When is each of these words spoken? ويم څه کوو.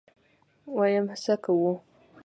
ويم 0.75 1.05
څه 1.23 1.33
کوو. 1.43 1.73